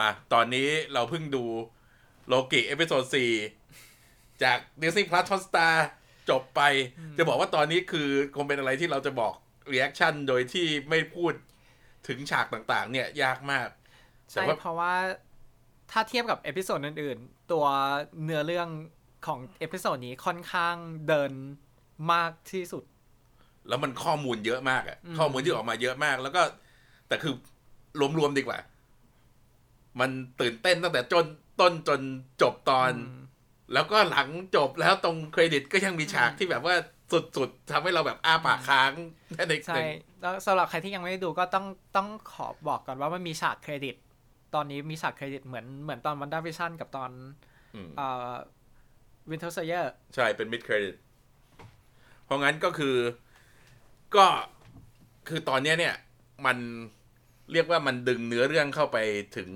[0.00, 1.44] มาตอนนี้เราเพิ่งดู
[2.28, 3.32] โลกิ episode สี่
[4.42, 5.74] จาก Disney Plus Hotstar
[6.30, 6.60] จบไป
[7.18, 9.32] จะบอกว่าตอนนี้คือคงเป็นอะไรที่เราจะบอก
[9.72, 11.32] reaction โดยที่ไม่พูด
[12.08, 13.68] ถึงฉากต่างๆ เนี่ยยากมาก
[14.30, 14.94] ใช่เพราะว่า
[15.90, 17.66] ถ้าเทียบกับ episode อื่นๆ ตัว
[18.24, 18.68] เนื้อเรื่อง
[19.26, 20.76] ของ episode นี้ค่อนข้าง
[21.08, 21.32] เดิน
[22.12, 22.84] มากที่สุด
[23.68, 26.42] แล้วมันข้อมูลเยอะมากอะข้อมูลที่ออกมาเยอะมาก แล้วก็
[27.08, 27.34] แต่คือ
[28.18, 28.58] รวมๆดีกว่า
[30.00, 30.10] มัน
[30.40, 31.26] ตื่นเต้นตั้งแต่จน
[31.60, 32.00] ต้นจน
[32.42, 32.92] จบตอน
[33.72, 36.74] แล้วก็หลังจบแล้วตรงเครดิตก็ยังมีฉากที่แบบว่า
[37.36, 38.92] สุดๆทำให้เราแบบอ้าปากค้าง
[39.34, 39.84] แค่ในใช่
[40.20, 43.94] แล้วสำหรับใครที่ยังไม่ได้ดูก็ต้องต้องขอบอกก่อนว่ามันมีฉากเครดิต
[44.54, 47.10] ตอนนี้มีฉากเครดิตเหมือนเหมือนตอน WandaVision กับตอน
[47.74, 48.32] อืมเอ่อ
[49.30, 50.94] Winter Soldier ใช่เป็น mid-credit
[52.24, 52.96] เพราะงั้นก็คือ
[54.16, 54.26] ก็
[55.28, 55.94] คือตอนเนี้ยเนี่ย
[56.46, 56.56] มัน
[57.52, 58.98] เรียกว่ามันดึงเนื้อเรื่องเข้าไป
[59.36, 59.50] ถึง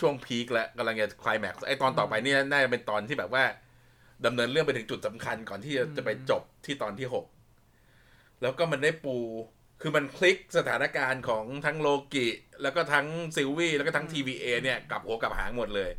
[0.00, 3.44] ช่วงพีคแล้วกำลังจะคลายแม็กซ์ไอตอนต่อไปเนี่ยน่าจะเป็นตอนที่แบบว่า
[4.26, 7.26] ดำเนินเรื่องไปถึงจุดสำคัญก่อนที่จะจะไปจบที่ตอนที่หก
[8.42, 9.16] แล้วก็มันได้ปู
[9.80, 12.28] คือมันคลิกสถานการณ์ของทั้งโลกิ
[12.62, 15.90] แล้วก็ทั้งซิลวี่แล้วก็ทั้ง TVA เนี่ยกลับหัวกลับหางหมดเลย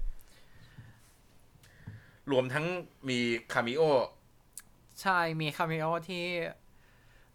[2.31, 2.65] รวมทั้ง
[3.09, 3.19] มี
[3.53, 3.81] cameo
[5.01, 6.25] ใช่มี cameo ที่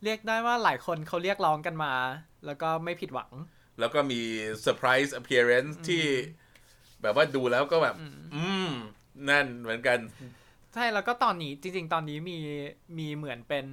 [0.05, 1.93] เรียกได้ว่าหลายคนเขาเรียกร้องกันมา
[2.47, 3.31] แล้วก็ไม่ผิดหวัง
[3.79, 4.21] แล้วก็มี
[4.61, 6.05] surprise appearance ที่
[7.03, 7.97] แบบว่าดูแล้วก็แบบ
[8.35, 8.71] อืม
[9.29, 9.99] นั่นเหมือนกัน
[10.75, 12.39] ใช่แล้วก็ตอนนี้จริง ๆ ตอนนี้มี
[12.99, 13.67] มีเหมือนเป็น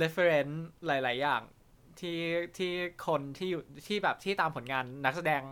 [0.00, 1.42] reference หลาย ๆ อย่าง
[2.00, 2.18] ที่
[2.58, 2.72] ที่
[3.06, 5.42] คนที่อยู่ที่แบบที่ตามผลงานนักแสดง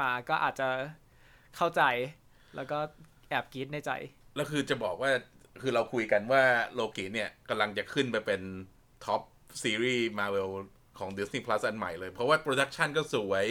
[0.00, 0.68] มาก็อาจจะ
[1.56, 1.82] เข้าใจ
[2.56, 2.78] แล้วก็
[3.28, 3.90] แอบกรีดในใจ
[4.36, 5.10] แล้วคือจะบอกว่า
[5.62, 6.42] คือเราคุยกันว่า
[6.74, 8.42] โลกิเนี่ยกำลังจะขึ้นไปเป็น
[9.04, 9.20] top
[9.62, 10.50] ซีรีส์มาเวล
[10.98, 13.46] ของ Disney Plus อันใหม่เลย เพราะว่า production ก็สวย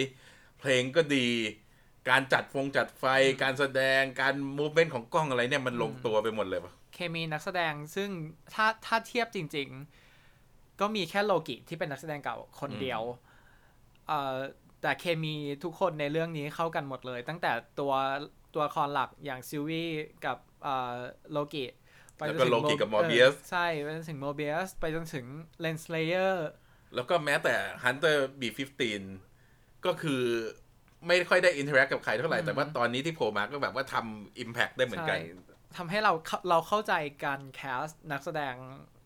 [0.59, 1.27] เพลงก็ดี
[2.09, 3.05] การจัดฟงจัดไฟ
[3.43, 8.09] การแสดงการ movement ของกล้องอะไรเนี่ยมันลงตัวไปหมดเลยปะเคมีนักแสดงซึ่ง
[8.53, 9.67] ถ้าถ้าเทียบจริง
[10.23, 13.01] ๆ ก็มีแค่โลกิที่เป็นนักแสดงเก่าคนเดียว
[14.07, 14.37] เอ่อ
[14.81, 17.93] แต่เคมีทุกคนในเรื่องนี้เข้ากันหมดเลย ตั้งแต่ตัว
[18.53, 19.89] ตัวละครหลักอย่างซิลวี่
[20.25, 20.93] กับเอ่อ
[21.31, 21.65] โลกิ
[22.17, 25.25] ไปจนแล้วก็ถึงโลกิกับ Mobius ใช่ไปจนถึง Mobius ไปจนถึง
[25.61, 26.49] เลนสเลเยอร์
[26.95, 28.81] แล้วก็แม้แต่ Hunter B15
[29.85, 30.23] ก็คือ
[31.07, 36.93] ไม่ค่อยได้ interact กับใครเท่าไหร่ แต่ว่าตอนนี้ที่โผล่มาก็แบบว่าทำ impact ได้เหมือนกันใช่ทำให้เราเข้าเราเข้าใจ
[37.25, 38.55] การ cast นักแสดง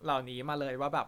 [0.04, 1.08] เหล่านี้มาเลยว่าแบบ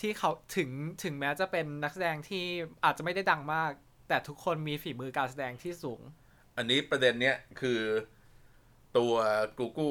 [0.00, 0.70] ที่เขาถึง
[1.04, 2.44] ถึงแม้จะเป็นนักแสดงที่
[2.84, 3.70] อาจจะไม่ได้ดังมาก
[4.08, 6.00] แต่ทุกคนมีฝีมือการแสดงที่สูง
[6.56, 7.80] อันนี้ประเด็นเนี้ยคือ
[8.96, 9.14] ตัว
[9.58, 9.90] กูกู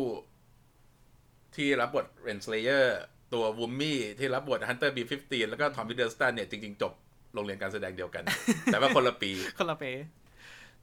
[1.55, 2.99] ที่รับบทเรนสเลเยอร์
[3.33, 6.93] ตัว Wunmi ที่รับบท Hunter B15 แล้วก็ทอมฮิดเดิลสตันเนี่ยจริง ๆ จบ
[7.33, 8.23] โรงเรียนการแสดงเดียวกัน
[8.65, 9.85] แต่ว่าคนละปีคนละเป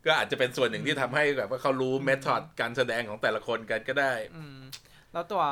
[0.06, 4.58] ก็อาจจะเป็นส่วนหนึ่งที่ทำให้แบบว่าเขารู้ method การแสดงของแต่ละคนกันก็ได้ อืม
[5.12, 5.42] แล้วตัว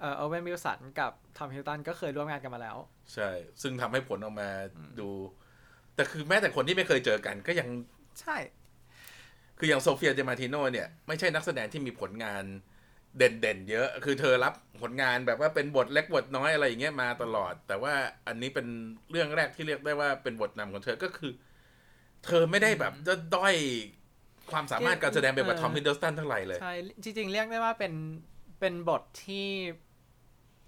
[0.00, 2.76] เอ่อโอเวนวิลสันกับทอมฮิดเดิลสตันก็เคยร่วมงานกันมาแล้ว
[3.14, 3.30] ใช่
[3.62, 4.48] ซึ่งทำให้ผลออกมา
[5.00, 5.08] ดู
[5.94, 7.68] แต่คือแม้แต่คนที่ไม่เคยเจอกันก็ยัง
[8.20, 8.36] ใช่
[9.58, 12.44] คืออย่างโซเฟียดิมาร์ติโนเนี่ย ไม่ใช่นักแสดงที่มีผลงาน
[13.16, 17.94] เด่นๆเยอะ คือเธอรับผลงานแบบว่าเป็นบทเล็กบทน้อยอะไรอย่างเงี้ยมาตลอด แต่ว่า
[18.26, 18.66] อันนี้เป็น
[19.10, 21.32] เรื่องแรกที่เรียกได้ว่าเป็นบทนำของเธอก็คือ
[22.24, 23.54] เธอไม่ได้แบบจะด้อย
[24.50, 27.92] ความสามารถการแสดงแบบว่าทอมฮิดเดิลสตันเท่าไหร่เลย ใช่ จริง ๆ เรียกได้ว่าเป็น
[28.60, 29.48] เป็นบทที่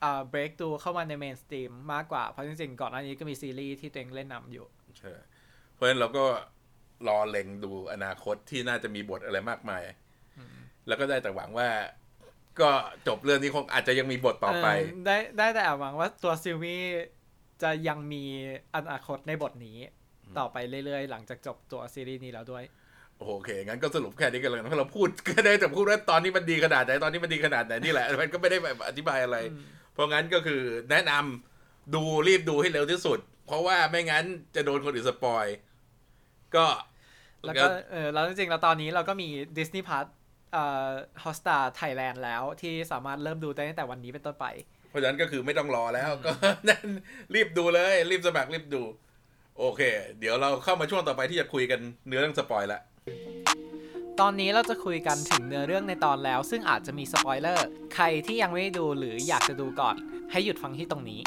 [0.02, 4.66] อ่า break ตูเข้ามาใน mainstream มากกว่า เพราะจริง ๆ ก่อนหน้านี้ก็มีซีรีส์ที่ตัวเองเล่นนำอยู่
[4.98, 5.12] ใช่
[5.74, 6.24] เพราะฉะนั้นเราก็
[7.08, 9.82] รอเล็งดูอนาคตที่น่าจะมีบทอะไรมากมาย
[10.86, 11.68] แล้วก็ได้แต่หวังว่า
[12.60, 12.70] ก็
[13.08, 16.84] จบเรื่องนี้คงอาจจะยังมีบทต่อไปเออได้ได้แต่หวังว่าตัวซิลวี่
[17.62, 18.24] จะยังมี
[18.74, 19.78] อนาคตในบทนี้
[20.38, 22.64] ต่อไปเรื่อยๆ หลังจากจบตัวซีรีส์นี้แล้วด้วย
[23.20, 29.36] โอเค งั้นก็สรุปแค่นี้กันเลยนะเพราะเราพูดก็ได้แต่พูดว่าตอนนี้มันดีขนาดไหนตอนนี้มันดีขนาดไหนนี่แหละมันก็ไม่ได้แบบอธิบายอะไร
[29.92, 30.60] เพราะงั้นก็คือ
[30.90, 34.24] แนะนำดูรีบดูให้เร็วที่สุด เพราะว่าไม่งั้น
[34.54, 35.46] จะโดนคนอื่นสปอย
[36.56, 36.66] ก็
[37.44, 39.28] แล้วก็เออแล้วจริงๆแล้วตอนนี้เราก็มี
[39.58, 40.06] Disney Plus
[40.54, 40.88] เอ่อ
[41.22, 44.46] Hotstar Thailand แล้วที่สามารถเริ่มดูได้ตั้งแต่วันนี้เป็นต้นไป
[44.90, 46.30] เพราะฉะนั้นก็คือไม่ต้องรอแล้วก็
[46.68, 46.86] นั่น
[47.34, 48.82] รีบดูเลย รีบสมัครรีบดู
[49.58, 49.80] โอเค
[50.20, 52.80] เดี๋ยวเราเข้ามาช่วงต่อไปที่จะคุยกันเนื้อเรื่อง spoil ละ
[54.20, 59.96] ตอนนี้เราจะคุยกันถึงเนื้อเรื่องในตอนแล้ว ซึ่งอาจจะมีสปอยเลอร์ใครที่ยังไม่ได้ดูหรืออยากจะดูก่อน
[60.30, 61.20] ให้หยุดฟังที่ตรงนี้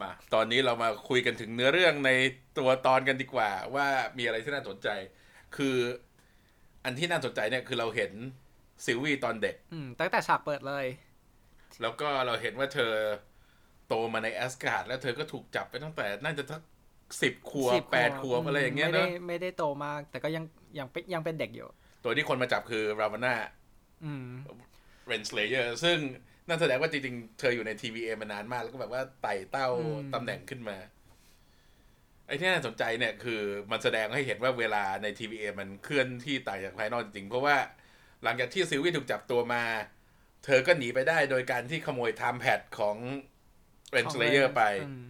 [0.00, 2.10] มา ตอนนี้เรามาคุยกันถึงเนื้อเรื่องใน
[2.58, 3.86] ตัวตอนกันดีกว่า ว่า
[4.18, 4.88] มีอะไรที่น่าสนใจ
[5.56, 5.76] คือ
[6.84, 8.12] อันที่น่าสนใจเนี่ยคือเราเห็น
[8.84, 10.86] ซิลวี่ตอนเด็ก อืมตั้งแต่ฉากเปิดเลย
[11.82, 12.92] แล้วก็เราเห็นว่าเธอ
[13.88, 16.62] โตมาในแอสการ์ดแล้วเธอก็ถูกจับไปตั้งแต่น่าจะสัก
[17.22, 20.44] สิบขวบสิบแปดขวบอะไรอย่างเงี้ยไม่ได้เนาะไม่ได้โตมาก แต่ก็ยัง
[20.78, 21.68] ยังเป็นยังเป็นเด็กอยู่
[22.04, 23.34] ตัวที่คนมาจับคือราวาน่า
[24.04, 24.26] อืม
[25.06, 25.98] เรนสเลเยอร์ซึ่ง
[26.48, 30.76] นั่นแสดงว่าจริงๆ เธออยู่ใน TVA มานานมาก แล้วก็แบบว่าไต่เต้าอืมตำแหน่งขึ้นมา
[32.30, 33.40] ไอ้ที่น่าสนใจเนี่ยคือ
[33.70, 37.56] มันแสดงให้เห็นว่าเวลาใน TVA มันเคลื่อนที่ต่างจากภายนอกจริงๆเพราะว่า
[38.22, 39.62] หลังจากที่ซิลวี่ถูกจับตัวมา
[40.44, 42.96] เธอก็หนีไปได้โดยการที่ขโมย time pad ของ
[43.90, 45.04] เรนสเลเยอร์ไปอืม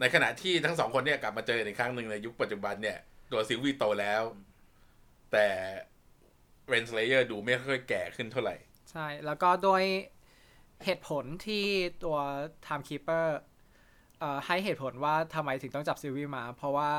[0.00, 2.98] ในขณะที่ทั้งสองคนเนี่ยกลับมาเจอกันอีกครั้งหนึ่งในยุคปัจจุบันเนี่ย
[3.32, 4.22] ตัวซิลวี่โตแล้ว
[5.32, 5.46] แต่
[6.68, 8.56] เรนสเลเยอร์ดูไม่ค่อยแก่ขึ้นเท่าไหร่
[8.90, 9.82] ใช่ แล้วก็โดย
[10.84, 11.64] เหตุผลที่
[12.04, 12.18] ตัว
[12.66, 13.49] Timekeeper เอ่อ
[14.46, 16.90] ให้เหตุผลว่าทำไมถึงต้องจับซิลวี่มา เพราะว่า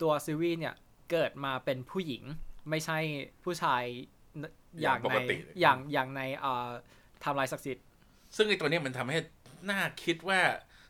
[0.00, 0.74] ตัวซิลวี่เนี่ย
[1.10, 2.22] เกิดมาเป็นผู้หญิง
[2.70, 2.98] ไม่ใช่
[3.44, 3.82] ผู้ชาย
[4.80, 6.68] อย่างอย่างปในกติอย่างอย่างในเอ่อ
[7.20, 7.84] ไทำลายศักดิ์สิทธิ์
[8.36, 9.18] ซึ่งไอ้ตัวเนี้ยมันทำให้
[9.70, 10.40] น่าคิดว่า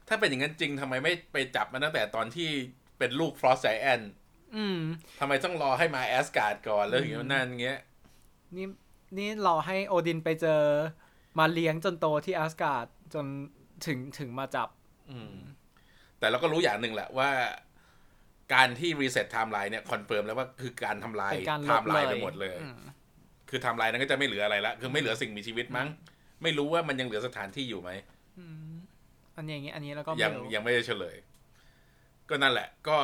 [0.08, 2.50] ถ้าเป็นอย่างนั้นจริงทำไมไม่ไปจับมันตั้งแต่ตอนที่
[2.98, 4.00] เป็นลูกฟรอสไ g แอน
[4.56, 4.80] อืม
[5.20, 7.80] ทำไมต้องรอให้มาแอสการ์ดก่อนแล้วถึงจะนั่นเงี้ย
[8.56, 8.66] นี่
[9.18, 10.62] นี่รอให้โอดินไปเจอ
[11.38, 13.26] มาเลี้ยงจนโตที่อาสการ์ดจน
[13.86, 14.77] ถึงถึงมาจับอืม
[16.18, 17.30] แต่เราก็รู้อย่างหนึ่งแหละว่า
[18.54, 22.80] การที่รีเซ็ตไทม์ไลน์เนี่ยคอนเฟิร์มแล้วว่าคือการทำลายเป็นการไทลบม์ไลเลยน์ไปหมดเลยอืม
[23.50, 25.88] คือไทม์ไลน์นั้นก็จะไม่เหลืออะไรละคือไม่เหลือสิ่งมีชีวิตมั้ง
[26.42, 27.90] ไม่รู้ว่ามันยังเหลือสถานที่อยู่ไหม
[28.38, 28.72] อืม
[29.36, 31.16] อันนี้อย่างงี้อันนี้แล้วก็ยังไม่รู้ยังไม่ได้เฉลย
[32.28, 32.96] ก็นั่นแหละ ก็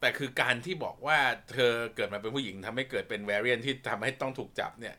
[0.00, 1.18] แต่คือการที่บอกว่า
[1.52, 4.96] เธอเกิดมาเป็นผู้หญิงทำให้เกิดเป็นแวร i เ n ที่ทำให้ต้องถูกจับเนี่ย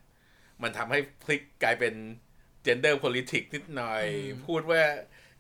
[0.62, 1.94] มันทำให้พลิกกลายเป็น
[2.66, 4.04] gender politics นิดหน่อย
[4.46, 4.82] พูดว่า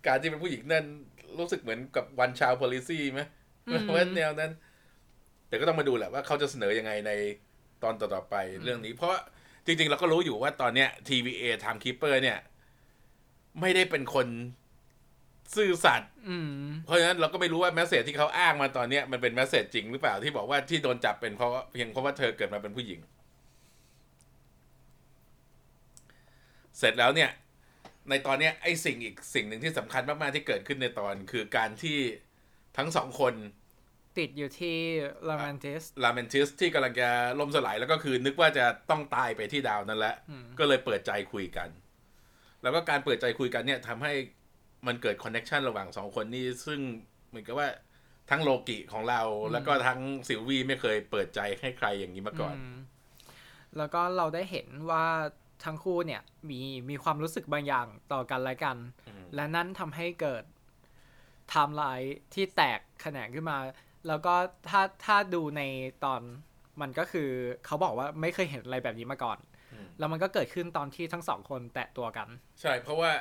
[0.07, 0.85] การที่เป็นผู้หญิงนั่น
[1.39, 3.21] รู้สึกเหมือนกับ one child policy ไหม
[3.95, 4.51] ว่าแนวนั้น
[5.47, 7.11] แต่ก็ต้องมาดูแหละว่าเขาจะเสนอยังไงใน
[7.83, 9.15] ตอนต่อๆไปเรื่องนี้ เพราะ
[9.65, 12.37] จริง ๆ เราก็รู้อยู่ว่าตอนเนี้ย TVA Timekeeper เนี่ย
[13.61, 14.27] ไม่ได้เป็นคน
[15.55, 16.49] ซื่อสัตย์อืม
[16.85, 22.99] เพราะฉะนั้นเราก็ไม่รู้ว่าแมสเซจที่เขาอ้างมาตอนเนี้ยมันเป็นแมสเซจจริงหรือเปล่าที่บอกว่าที่โดนจับเป็นเพราะว่าเพียงเพราะว่าเธอเกิดมาเป็นผู้หญิง
[26.77, 27.29] เสร็จแล้วเนี่ย
[28.09, 31.97] ในตอนเนี้ยไอ้สิ่งอีกสิ่งหนึ่งที่สำคัญมากๆที่เกิดขึ้นในตอนคือการที่
[32.77, 33.33] ทั้งสองคน
[34.19, 34.77] ติดอยู่ที่
[35.29, 37.09] ลาเมนติสลาเมนติสที่กำลังจะ
[37.39, 40.15] ล่มสลายแล้วก็คือ นึกว่าจะต้องตายไปที่ดาวนั่นแหละ
[40.59, 41.69] ก็เลยเปิดใจคุยกัน
[42.61, 44.13] แล้วก็การเปิดใจคุยกันเนี่ยทำให้
[44.87, 46.79] มันเกิด connection ระหว่างสองคนนี้ซึ่ง
[47.29, 47.69] เหมือนกับว่า
[48.29, 49.21] ทั้งโลกิของเรา
[49.51, 52.75] แล้วก็ทั้งซิลวีไม่เคยเปิดใจให้ใครอย่างนี้มาก่อนม
[53.77, 55.05] แล้วก็เราได้เห็นว่า
[55.65, 56.59] ทั้งคู่เนี่ยมี
[56.89, 58.77] มีความรู้สึกบางอย่างต่อกันและกัน
[59.07, 60.43] อืมและนั่นทำให้เกิด
[61.49, 63.57] ไทม์ไลน์ที่แตกแขนงขึ้นมา
[64.07, 64.33] แล้วก็
[64.69, 65.61] ถ้าถ้าดูใน
[66.05, 66.21] ตอน
[66.81, 67.29] มันก็คือ
[67.65, 69.37] เขาบอกว่าไม่เคยเห็นอะไรแบบนี้มาก่อน
[69.99, 72.27] แล้วมันก็เกิดขึ้นตอนที่ทั้งสองคนแตะตัวกัน
[72.61, 73.11] ใช่เพราะว่า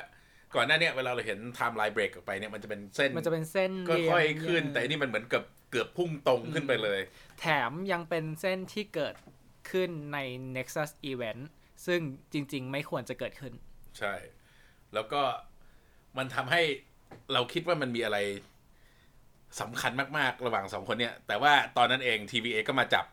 [0.55, 6.99] ก่อนหน้าเนี้เวลาเราเห็นไทม์ไลน์เบรกออกไปเนี่ยมันจะเป็นเส้นมันจะเป็นเส้นก็เรียงค่อยๆขึ้น แต่นี่มันเหมือนกับเกือบพุ่งตรงขึ้นไปเลย
[7.39, 9.15] แถมยังเป็นเส้นที่เกิด
[9.71, 10.17] ขึ้นใน
[10.55, 11.41] Nexus Event
[11.85, 11.99] ซึ่ง
[12.33, 13.53] จริง ๆ ไม่ควรจะเกิดขึ้น
[13.99, 14.13] ใช่
[14.93, 15.21] แล้วก็
[16.17, 16.61] มันทำให้
[17.33, 18.17] เราคิดว่ามันมีอะไร
[19.61, 23.05] สำคัญมากๆ ระหว่างสองคนเนี่ย แต่ว่าตอนนั้นเอง TVA ก็มาจับ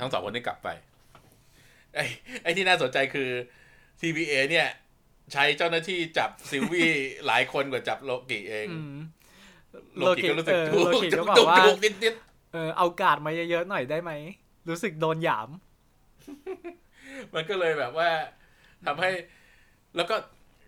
[0.00, 0.68] ทั้งสองคนนี้กลับไป
[1.94, 2.04] ไอ้
[2.42, 3.30] ไอ้ที่น่าสนใจคือ
[4.00, 4.68] TVA เนี่ย
[5.32, 6.92] ใช้เจ้าหน้าที่จับซิลวี่
[7.26, 8.96] หลายคนกว่าจับโลกิเองอืม
[9.96, 12.14] โลกิก็รู้สึกเออถูกโลกิก็บอกถูกว่าถูกนิดนิด
[12.52, 14.12] เออเอาการ์ดมาเยอะๆหน่อยได้ไหม
[14.68, 16.85] รู้สึกโดนหยามๆ
[17.34, 18.10] มันก็เลยแบบว่า
[18.86, 19.10] ทำให้
[19.96, 20.16] แล้วก็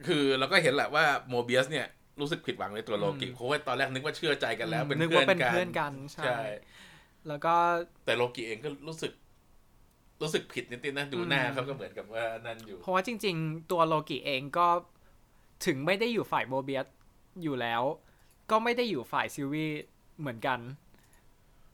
[0.06, 1.86] คือเราก็เห็นแหละว่าโมเบียสเนี่ย
[2.20, 6.40] รู้สึกผิดหวังในตัวโลกิอืมเพราะว่าตอนแรกนึกว่าเชื่อใจกันแล้ว เป็นนึกเพื่อว่านเป็นกันเพื่อนกันใช่ใช่
[7.28, 7.54] แล้วก็
[8.06, 9.12] แต่โลกิเองก็รู้สึก
[10.22, 14.68] รู้สึกผิดนิดๆนะดูหน้าเขาก็เหมือนกับว่านั่นอยู่ เพเพราะว่าจริง ๆ ตัวโลกิเองก็
[15.66, 16.86] ถึงไม่ได้อยู่ฝ่ายโมเบียส
[17.42, 17.82] อยู่แล้ว
[18.50, 19.66] ก็ไม่ได้อยู่ฝ่ายซิลวี
[20.20, 20.58] เหมือนกัน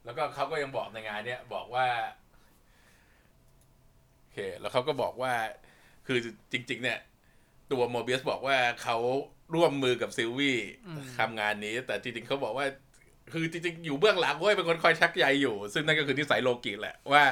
[0.04, 1.86] แล้วก็เขาก็ยังบอกในงานเนี่ยบอกว่า
[2.22, 2.23] โอ
[4.34, 5.32] เค แล้วเขาก็บอกว่า
[6.06, 6.18] คือ
[6.52, 6.98] จริง ๆ เนี่ย
[7.72, 8.96] ตัวโมเบียสบอกว่าเขา
[9.54, 12.66] ร่วมมือกับซิลวี่อืมทำงานนี้ แต่จริงๆเขาบอกว่า
[13.32, 17.24] คือจริงๆ อยู่เบื้องหลังเว้ยเป็นคนคอยชักใยอยู่ ซึ่งนั่นก็คือนิสัยโลกิแหละว่า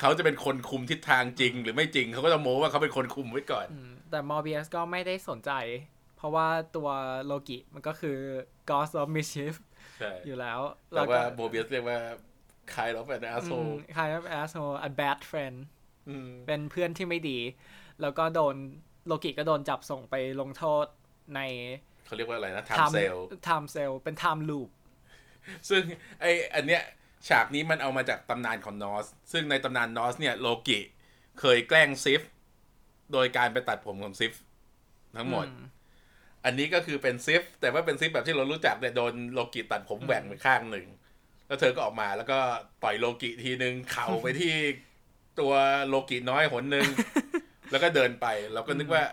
[0.00, 5.52] เขาจะเป็นคนคุมทิศทางจริง หรือไม่จริงเขาก็จะโม้ว่าเขาเป็นคนคุมไว้ก่อนอืมแต่มอร์เบียสก็ไม่ได้สนใจ
[6.16, 6.46] เพราะว่า
[6.76, 6.88] ตัว
[7.26, 8.18] โลกิมันก็คือ
[8.70, 9.54] God of Mischief
[9.98, 11.98] ใช่อยู่แล้ว แต่ว่าโมเบียสเรียกว่า
[12.74, 13.52] คายแล้วเป็น asshole
[13.96, 15.81] คล้ายๆ asshole a bad friend อืม
[16.46, 17.38] เป็นเพื่อนที่ไม่ดี
[18.00, 18.54] แล้วก็โดน
[19.06, 20.86] โลกิก็โดนจับส่งไปลงโทษ
[21.34, 21.40] ใน
[22.06, 23.16] เขาเรียกว่าอะไรนะ time cell
[23.46, 24.68] time cell เป็น time loop
[25.68, 25.82] ซึ่ง
[26.20, 26.82] ไออันเนี้ย
[27.28, 30.80] ฉากนี้มันเอามาจากตำนานของนอส ซึ่งในตำนานนอสเนี่ยโลกิ
[31.40, 32.22] เคยแกล้งซิฟ
[33.12, 34.32] โดยการไปตัดผมของซิฟ
[35.16, 35.64] ทั้งหมดอื
[36.44, 40.86] อันนี้ก็คือเป็นซิฟ แต่ว่าเป็นซิฟแบบที่เรารู้จักเนี่ยโดนโลกิตัดผมแหว่งไปข้างหนึ่ง
[41.46, 42.38] แล้วเธอก็ออกมาแล้วก็
[42.82, 44.54] ต่อยโลกิทีนึงเข่าไปที่
[45.40, 45.52] ตัว
[45.88, 46.86] โลกิน้อยหนหนึ่ง
[47.70, 49.04] แล้วก็เดินไปเราก็นึกว่า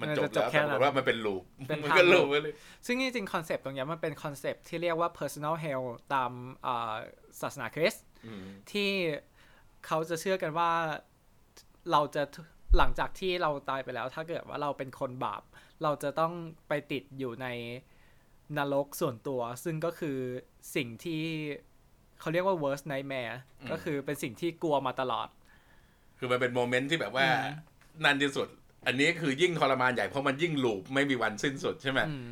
[0.00, 2.54] มันจบจะจบแล้วแค่แต่นั้นปรากฏว่ามันเป็นลูปเป็นมันก็ time loop ไปเลย
[2.86, 6.32] ซึ่งจริงๆคอนเซปต์ตรงเนี้ยมันเป็นคอนเซปต์ที่เรียกว่า personal hell ตาม
[6.66, 6.94] อ่า
[7.40, 8.90] ศาสนาคริสต์อืมที่
[9.86, 10.70] เขาจะเชื่อกันว่า
[11.92, 12.22] เราจะ
[12.78, 15.42] หลังจากที่เราตายไปแล้ว ถ้าเกิดว่าเราเป็นคนบาป
[15.82, 16.32] เราจะต้อง
[16.68, 17.46] ไปติดอยู่ใน
[18.58, 20.18] นรกส่วนตัว ซึ่งก็คือ
[20.76, 21.22] สิ่งที่
[22.20, 23.36] เขาเรียกว่า worst nightmare
[23.70, 25.28] ก็คือเป็นสิ่งที่กลัวมาตลอด
[26.24, 28.48] คือมันเป็นโมเมนต์ที่แบบว่าอืมนานที่สุด
[28.86, 32.28] อันนี้คือยิ่งทรมานใหญ่เพราะมันยิ่งลูปไม่มีวันสิ้นสุดใช่ไหมอืม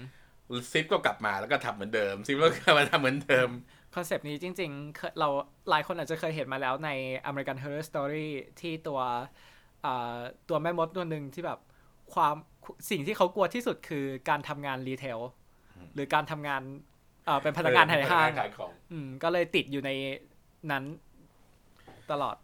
[0.73, 3.49] ซิปก็กลับมาแล้วก็ทำเหมือนเดิมซิปก็กลับมาทำเหมือนเดิม
[3.95, 5.29] คอนเซปต์นี้จริงๆเคยเรา
[5.71, 6.91] หลายคนอาจจะเคยเห็นมาแล้วใน
[7.31, 8.29] American Horror Story
[8.61, 9.01] ที่ตัว
[9.85, 10.19] อ่า
[10.49, 11.59] ตัวแม่มดตัวหนึ่งที่แบบ
[12.15, 12.35] ความ
[12.91, 15.19] สิ่งที่เขากลัวที่สุดคือการทำงานรีเทล
[15.95, 16.63] หรือการทำงาน
[17.27, 19.91] เอ่อเป็นพนักงานขายห้างขายของอืมก็เลยติดอยู่ใน
[20.71, 20.85] นั้น
[22.11, 22.37] ตลอด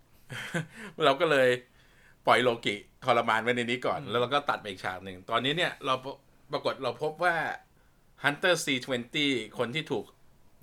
[1.04, 1.48] เราก็เลย
[2.26, 6.06] ปล่อยโลกิทรมานไว้ในนี้ก่อน แล้วเราก็ตัดไปอีกฉากหนึ่ง ตอนนี้เนี่ยเราป
[6.52, 7.36] ปรากฏเราพบว่า
[8.24, 9.16] Hunter C20
[9.58, 10.04] คนที่ถูก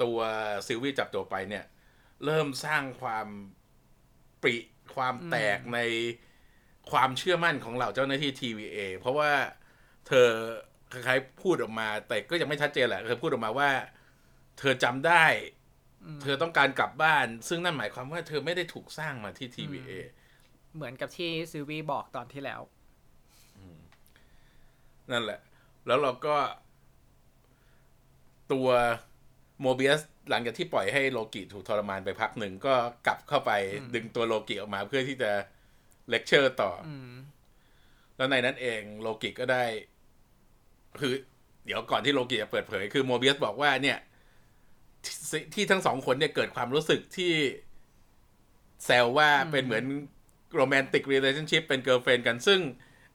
[0.01, 0.17] ตัว
[0.67, 1.65] ซิลวี่จับตัวไปเนี่ย
[2.25, 3.27] เริ่มสร้างความ
[4.41, 4.55] ปริ
[4.95, 5.79] ความแตกใน
[6.91, 9.31] ความเชื่อมั่นของเหล่าเจ้าหน้าที่ TVA เพราะว่า
[10.07, 10.27] เธอ
[10.91, 13.69] คล้ายๆพูดออกมา แต่ก็ยังไม่ชัดเจนแหละเธอพูดออกมาว่า
[14.59, 15.23] เธอจำได้
[16.21, 19.91] เธอต้องการกลับบ้าน ซึ่งนั่นหมายความว่าเธอไม่ได้ถูกสร้างมาที่ TVA
[20.75, 22.61] เหมือนกับที่ซิลวีบอกตอนที่แล้ว
[25.11, 25.39] นั่นแหละ
[25.87, 26.35] แล้วเราก็
[28.53, 28.69] ตัว
[29.61, 32.73] โมเบียสหลังจากที่ปล่อยให้โลกิถูกทรมานไปพักหนึ่งก็
[33.07, 33.51] กลับเข้าไป
[33.95, 35.31] ดึงตัวโลกิออกมาเพื่อที่จะ
[36.09, 37.13] เลคเชอร์ต่ออืม
[38.17, 39.63] แล้วในนั้นเองโลกิก็ได้
[40.99, 41.13] คือ
[41.65, 43.97] เดี๋ยวก่อนที่โลกิจะเปิดเผย คือโมเบียสบอกว่าเนี่ย
[45.05, 47.33] ที่ที่ทั้งสองคนเนี่ยเกิดความรู้สึกที่
[48.85, 49.85] แซวว่าเป็นเหมือน
[50.55, 52.37] โรแมนติก e ี a t i o n s h i p เป็นเกิ l f เฟนกัน
[52.47, 52.59] ซึ่ง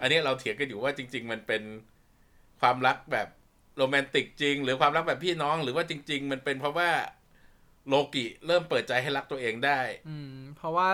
[0.01, 1.63] อันนี้เราเถียงกันอยู่ว่าจริง ๆ มันเป็น
[2.61, 3.29] ความรักแบบ
[3.77, 6.91] โรแมนติกจริง หรือความรักแบบพี่น้อง หรือว่าจริง ๆ มันเป็นเพราะว่า
[7.89, 10.89] โลกิเริ่มเปิดใจให้รักตัวเองได้ อืม เพราะว่า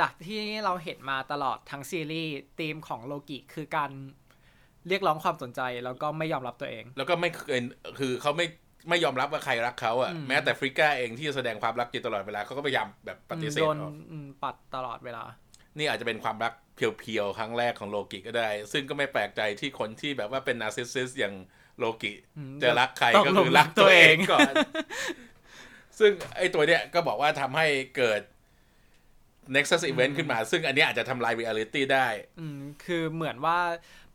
[0.00, 3.90] จากที่เราเห็นมาตลอดทั้งซีรีส์ธีมของโลกิคือการ
[4.88, 7.60] เรียกร้องความสนใจแล้วก็ไม่ยอมรับตัวเอง แล้วก็ไม่เคย
[7.98, 8.46] คือเขาไม่
[8.88, 15.24] ไม่ยอมรับว่าใครรักเขาอะ่ะอืมแม้แต่ฟริก้าเองที่แสดงความรักอยู่ตลอดเวลาเขาก็พยายามแบบปฏิเสธโดนออกอืมปัดตลอดเวลา
[15.78, 21.34] นี่อาจจะเป็นความรักเพียวๆ ครั้งแรกของโลกิก็ได้ ซึ่งก็ไม่แปลกใจที่คนที่แบบว่าเป็นนาร์ซิสซิสอย่าง
[21.78, 24.52] โลกิอืมจะรักใครต้องก็คือหลงรัรักกตัตัววเอเองงก่อน
[25.98, 27.66] ซึ่งไอ้ตัวเนี้ยก็บอกว่าทำให้
[27.96, 28.20] เกิด
[29.54, 32.08] Nexus Event ขึ้นมา ซึ่งอันเนี้ยอาจจะทำลาย reality ได้
[32.40, 33.58] อืมคือเหมือนว่า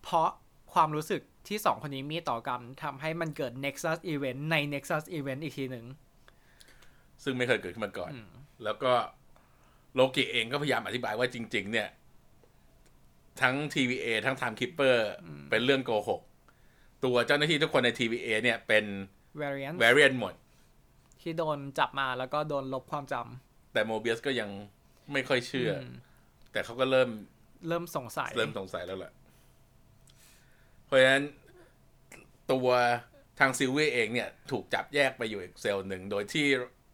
[0.04, 0.30] เพราะ
[0.74, 5.86] ความรู้สึก ที่สองคนนี้มีต่อกันทำให้มันเกิด Nexus Event ใน Nexus Event อีกทีหนึ่ง
[7.24, 8.30] ซึ่งไม่เคยเกิดขึ้นมาก่อนอืม
[8.64, 8.92] แล้วก็
[9.96, 11.90] โลกิเองก็พยายามอธิบายว่าจริง ๆ เนี่ย
[13.42, 14.98] ทั้ง TVA ทั้ง Time Keeper
[15.50, 16.22] เป็นเรื่องโกหก
[17.04, 18.86] ตัวเจ้าหน้าที่ทุกคนใน TVA เนี่ยเป็น
[19.42, 20.34] Variant variant หมด
[21.22, 23.16] ที่โดนจับมาแล้วก็โดนลบความจ
[23.74, 24.50] แต่โมเบียสก็ยัง
[25.14, 25.90] ไม่ค่อยเชื่ออืม
[26.52, 27.10] แต่เขาก็เริ่ม
[27.68, 29.12] เริ่มสงสัย เริ่มสงสัยแล้วแหละ
[30.92, 31.26] เพราะฉะนั้น
[32.52, 32.70] ตัว
[33.40, 36.48] ทางซิลวีเองเนี่ย ถูกจับแยกไปอยู่อีกเซลล์หนึ่ง โดยที่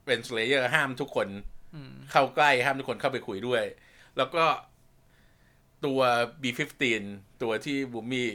[0.05, 1.27] เป็นสเลเยอร์ห้ามทุกคน
[1.75, 3.63] อืมเข้าใกล้ห้ามทุกคนเข้าไปคุยด้วย
[4.17, 4.45] แล้วก็
[5.85, 5.99] ตัว
[6.41, 6.83] B15
[7.41, 8.31] ตัวที่วุนมี่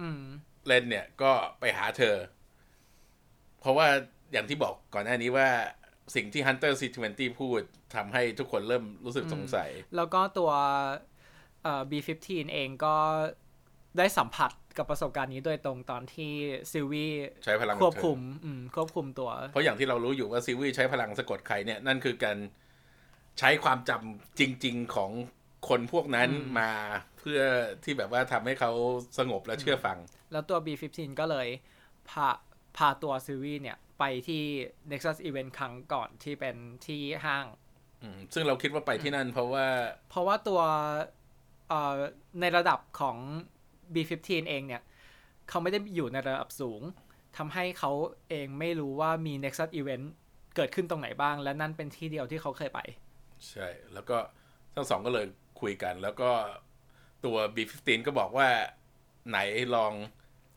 [0.00, 0.22] อืม
[0.66, 2.16] เล่นเนี่ยก็ไปหาเธอ
[3.60, 3.86] เพราะว่า
[4.32, 5.48] อย่างที่บอกก่อนหน้านี้ว่า
[6.14, 7.60] สิ่งที่ Hunter C20 พูด
[7.94, 10.50] ทำให้ทุกคนเริ่มรู้สึกสงสัย แล้วก็ตัว
[11.62, 12.96] เอ่อ B15 เองก็
[13.98, 16.32] ได้สัมผัส กับประสบการณ์นี้โดยตรงตอนที่
[16.70, 17.06] ซิลวี
[17.44, 22.38] ใช้พลังควบของเธอคุมอืมควบคุมตัว เพราะอย่างที่เรารู้อยู่ว่าซิวี่ใช้พลังสะกดใครเนี่ยนั่นคือการ
[23.38, 25.10] ใช้ความจำจริง ๆของ
[25.68, 26.70] คนพวกนั้นอืมมา
[27.18, 27.40] เพื่อ
[27.84, 28.72] ที่แบบว่าทำให้เขา
[29.18, 29.98] สงบและเชื่อฟัง
[30.32, 31.48] แล้วตัว B15 ก็เลย
[32.10, 32.28] พา
[32.76, 34.42] พาตัวซิลวีเนี่ยไปที่
[34.90, 37.46] Nexus Event ครั้งก่อนที่เป็นที่ห้าง
[38.02, 39.66] อืมซึ่งเราคิดว่าไปที่นั่นเพราะว่า
[40.10, 40.60] เพราะว่าตัว
[41.68, 41.94] เอ่อ
[42.40, 43.16] ในระดับของ
[43.94, 44.82] B15 เองเนี่ย
[45.48, 46.82] เขาไม่ได้อยู่ในระดับสูง
[47.36, 47.92] ทำให้เขา
[48.28, 50.06] เองไม่รู้ว่ามี Nexus Event
[50.56, 52.80] เกิดขึ้นตรงไหนบ้าง และนั่นเป็นที่เดียวที่เขาเคยไป
[53.48, 54.16] ใช่ แล้วก็
[54.74, 55.26] ทั้งสองก็เลย
[55.60, 56.30] คุยกัน แล้วก็
[57.24, 58.48] ตัว B15 ก็บอกว่า
[59.28, 59.38] ไหน
[59.74, 59.92] ลอง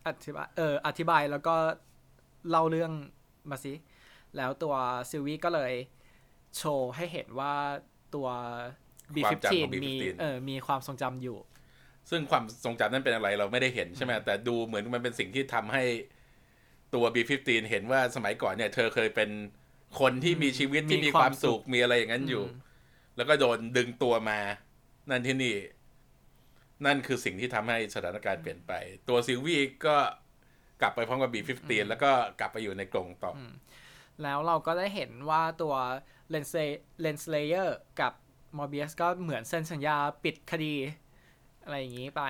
[0.07, 1.55] อธิบายเอออธิบายแล้วก็
[2.50, 2.91] เล่าเรื่อง
[3.50, 3.74] มาสิ
[4.38, 4.75] แล้วตัว
[5.10, 5.74] ซิลวีก็เลย
[6.57, 7.53] โชว์ให้เห็นว่า
[8.15, 8.27] ตัว
[9.24, 11.38] ความจำของ B15 มี B15 เออมีความทรงจำอยู่
[12.09, 15.83] ซึ่งความทรงจำนั้นเป็นอะไรเราไม่ได้เห็นใช่ไหมแต่ดูเหมือนมันเป็นสิ่งที่ทำให้
[16.93, 19.29] ตัว B15 เห็นว่าสมัยก่อนเนี่ย เธอเคยเป็น
[19.99, 22.43] คนที่มีชีวิตที่มีความสุขมีอะไรอย่างนั้นอยู่
[23.17, 24.39] แล้วก็โดนดึงตัวมา
[25.09, 25.55] นั่นที่นี่
[26.85, 28.71] นั่นคือสิ่งที่ทำให้สถานการณ์เปลี่ยนไป
[29.07, 29.97] ตัวซิลวี่ก็
[30.81, 33.39] กลับไปพร้อมกับ B15 แล้วก็กลับไปอยู่ในกรงต่ออ
[34.23, 35.75] แล้วเราก็ได้เห็นว่าตัว
[36.29, 36.45] เรน
[37.01, 38.13] เรนสเลเยอร์กับ
[38.57, 40.75] มอร์เบียสก็เหมือนเซ็นสัญญาปิดคดี
[41.67, 42.24] อะไรอย่างนี้ไป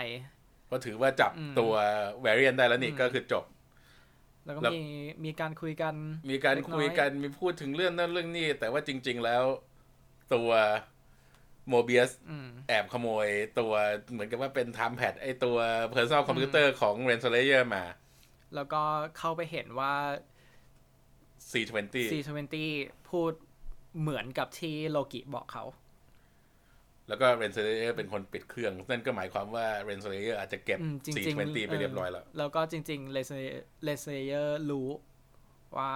[0.70, 1.74] ก็ถือว่าจับอืมตัว
[2.22, 3.46] แวร i ยนได้แล้วนี่อืมก็คือจบ
[4.46, 4.84] แล้วก็แล้วมี
[5.25, 5.96] มีการคุยกัน
[6.32, 9.44] มีการเล็กน้อยคุยกันมีพูดถึงเรื่องนั้นเรื่องนี้ แต่ว่าจริง ๆ แล้ว
[10.34, 10.50] ตัว
[11.70, 13.27] โมเบียสอืมแอบขโมย
[13.60, 13.74] ตัว
[14.12, 15.58] เหมือนกับว่าเป็น TemPad ไอ้ตัว
[15.94, 17.84] Personal Computer ของ Renslayer มา
[18.56, 18.82] แล้วก็
[19.17, 19.94] เข้าไปเห็นว่า
[21.50, 22.56] C20 C20
[23.10, 23.32] พูด
[24.00, 25.63] เหมือนกับที่โลกิบอกเขา
[27.08, 30.00] แล้วก็ r e n s l a y e r เป็นคนปิดเครื่อง นั่นก็หมายความว่า r e n
[30.04, 34.88] s l a y e r อาจจะเก็บอืมจริงๆ C20 ไปเรียบร้อยแล้ว แล้วก็จริงๆเรนสเลเยอร์รู้
[35.78, 35.92] ว่า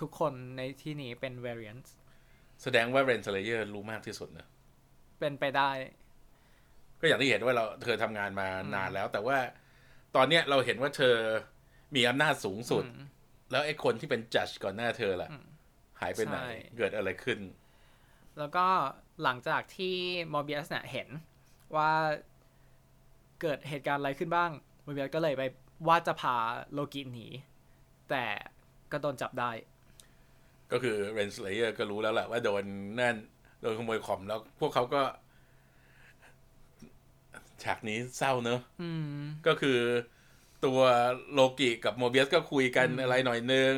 [0.00, 1.86] ทุกคนในที่นี้เป็น variant
[2.62, 4.46] แสดงว่า r e n s l a y e r รู้มากที่สุดนะ
[5.20, 5.70] เป็นไปได้
[7.00, 9.38] ก็อย่างที่เห็นว่าเราเธอทำงานมานานแล้ว แต่ว่า
[10.16, 11.14] ตอนเนี้ยเราเห็นว่าเธอ
[11.96, 13.06] มีอำนาจสูงสุดอืม
[13.50, 15.44] แล้วไอ้คนที่เป็นจัดก่อนหน้าเธอล่ะอืม
[16.00, 17.38] หายไปไหนใช่เกิดอะไรขึ้น
[18.38, 18.66] แล้วก็
[19.22, 19.96] หลังจากที่
[20.32, 21.08] มอร์เบียสเนี่ยเห็น
[21.76, 21.90] ว่า
[23.40, 24.50] เกิดเหตุการณ์อะไรขึ้นบ้าง
[24.84, 25.42] มอร์เบียสก็เลยไป
[25.88, 26.36] ว่าจะพา
[26.72, 27.26] โลกิหนี
[28.10, 28.24] แต่
[28.92, 29.50] ก็โดนจับได้
[30.72, 32.64] ก็คือเรนสเลเยอร์ก็รู้แล้วแหละว่าโดน
[32.98, 33.16] นั่น
[33.60, 35.02] โดนขโมยคอมแล้วพวกเขาก็
[37.62, 39.78] ฉากนี้เศร้าเนอะอืมก็คือ
[40.66, 40.80] ตัว
[41.34, 43.74] โลกิกับโมเบียสก็คุยกันอะไรหน่อยนึง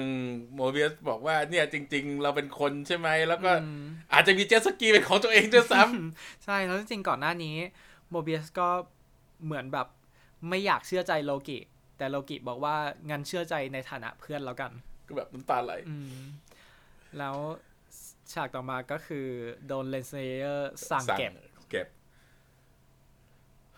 [0.57, 5.83] โมเบียสบอกว่าเนี่ยจริง ๆ เราเป็นคนใช่ไหมแล้วก็อืมอาจจะมีเจ็ตสกีเป็นของตัวเองด้วยซ้ำ
[6.45, 7.57] ใช่แล้วจริงๆก่อนหน้านี้
[8.11, 8.69] โมเบียสก็
[9.45, 9.87] เหมือนแบบ
[10.49, 11.59] ไม่อยากเชื่อใจโลกิ
[11.99, 12.77] แต่โลกิบอกว่า
[13.11, 16.15] งั้นเชื่อใจในฐานะเพื่อนแล้วกันก็แบบน้ำตาไหลอืม
[17.19, 17.37] แล้ว
[18.33, 19.27] ฉากต่อมาก็คือ
[19.67, 21.33] โดนเรนสเลเยอร์สั่งเก็บ
[21.71, 21.87] เก็บ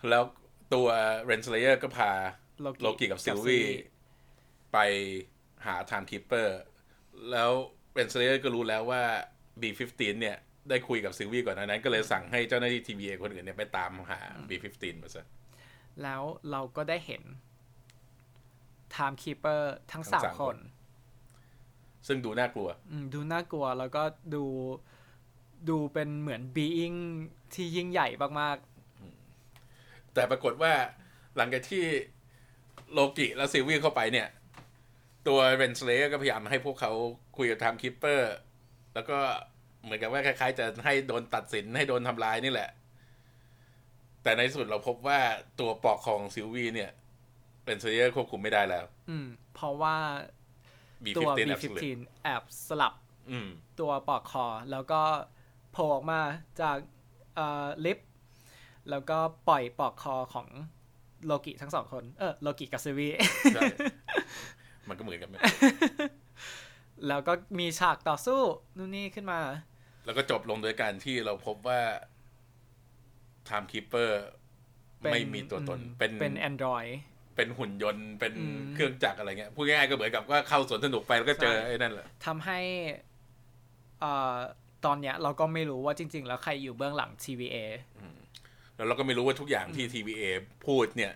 [0.09, 0.23] แล้ว
[0.73, 0.87] ตัว
[1.25, 2.11] เรนสเลเยอร์ก็พา
[2.61, 3.65] โลโลกิกับซิลวี่
[4.73, 4.77] ไป
[5.65, 6.47] หา Time Keeper
[7.31, 7.51] แล้ว
[7.93, 9.03] เรนสเลเยอร์ก็รู้แล้วว่า
[9.61, 10.37] B15 เนี่ย
[10.69, 15.25] ได้คุยกับซิลวี่ก่อนหน้านั้น ก็เลยสั่งให้เจ้าหน้าที่ TVA คนอื่นเนี่ยไปตามหา B15 มาซะ
[16.03, 17.23] แล้วเราก็ได้เห็น
[18.95, 20.57] Time Keeper ทั้งทั้งสามสามคคน
[22.07, 24.03] ซึ่งดูน่ากลัวอืมดูน่ากลัวแล้วก็
[24.35, 24.43] ดู
[25.69, 26.97] ดูเป็นเหมือน being
[27.53, 28.07] ที่ยิ่งใหญ่
[28.41, 28.57] มาก
[30.13, 30.73] แต่ปรากฏว่า
[31.37, 31.83] หลังจากที่
[32.93, 34.27] โลกิและซิลวี่เข้าไปเนี่ย
[35.27, 36.91] ตัวเรนสเลก็พยายามให้พวกเขา
[37.37, 38.33] คุยกับ Time Keeper
[38.93, 39.17] แล้วก็
[39.83, 42.69] เหมือนกับว่าคล้ายๆ จะให้โดนตัดสินให้โดนทำลายนี่แหละ
[44.23, 45.19] แต่ในที่สุดเราพบว่า
[45.59, 46.91] ตัวปลอกของซิลวี่เนี่ย
[47.63, 49.95] เรนสเลควบคุมไม่ได้แล้วๆอืม เพราะว่า
[51.05, 52.93] B15 ตัว Absolute B15 แอบสลับ
[53.31, 53.47] อืม
[53.79, 55.01] ตัวปลอกคอ แล้วก็
[55.71, 56.21] โผล่ออกมา
[56.61, 56.77] จาก
[57.35, 58.09] เอ่อลิฟต์
[58.89, 59.17] แล้วก็
[59.49, 60.47] ปล่อยปลอกคอของ
[61.25, 63.09] โลกิทั้งสองคน เออโลกิกับซิวี
[63.53, 63.61] ใช่
[64.87, 65.35] มันก็เหมือนกันไหม
[67.07, 68.41] แล้วก็มีฉากต่อสู้
[68.77, 69.39] นู่นนี่ขึ้นมา
[70.05, 71.81] แล้วก็จบลงโดยการที่เราพบว่า
[73.47, 74.09] Time Keeper
[75.01, 76.91] เป็นไม่มีตัวตนอืมเป็นเป็น Android
[77.35, 82.59] เป็นหุ่นยนต์เป็นอืมเครื่องจักรอะไรเงี้ยพูดง่ายๆก็เหมือนกับว่าเข้าสวนสนุกไปแล้วก็เจอใช่ไอ้นั่นแหละทำให้
[83.99, 84.35] เอ่อ
[84.85, 87.55] ตอนเนี้ยเราก็ไม่รู้ว่าจริง ๆ แล้วใครอยู่เบื้องหลัง TVA
[88.77, 90.23] แล้วเราก็ไม่รู้ว่าทุกอย่างที่ TVA
[90.67, 91.13] พูดเนี่ย